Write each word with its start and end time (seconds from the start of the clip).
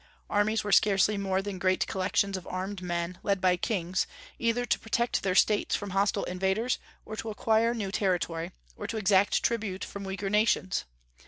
Armies 0.31 0.63
were 0.63 0.71
scarcely 0.71 1.15
more 1.15 1.43
than 1.43 1.59
great 1.59 1.85
collections 1.85 2.35
of 2.35 2.47
armed 2.47 2.81
men, 2.81 3.19
led 3.21 3.39
by 3.39 3.55
kings, 3.55 4.07
either 4.39 4.65
to 4.65 4.79
protect 4.79 5.21
their 5.21 5.35
States 5.35 5.75
from 5.75 5.91
hostile 5.91 6.23
invaders, 6.23 6.79
or 7.05 7.15
to 7.15 7.29
acquire 7.29 7.75
new 7.75 7.91
territory, 7.91 8.49
or 8.75 8.87
to 8.87 8.97
exact 8.97 9.43
tribute 9.43 9.85
from 9.85 10.03
weaker 10.03 10.27
nations. 10.27 10.85